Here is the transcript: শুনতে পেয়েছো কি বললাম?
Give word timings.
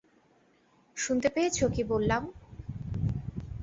শুনতে 0.97 1.27
পেয়েছো 1.29 1.65
কি 1.73 1.81
বললাম? 1.83 2.23